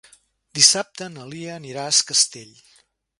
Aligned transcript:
Dissabte 0.59 1.09
na 1.17 1.27
Lia 1.33 1.51
anirà 1.57 1.83
a 1.83 1.91
Es 1.97 1.99
Castell. 2.13 2.57